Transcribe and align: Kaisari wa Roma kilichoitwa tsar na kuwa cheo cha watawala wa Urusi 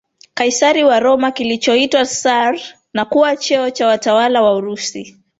Kaisari 0.33 0.83
wa 0.83 0.99
Roma 0.99 1.31
kilichoitwa 1.31 2.05
tsar 2.05 2.57
na 2.93 3.05
kuwa 3.05 3.35
cheo 3.37 3.69
cha 3.69 3.87
watawala 3.87 4.41
wa 4.41 4.55
Urusi 4.55 5.17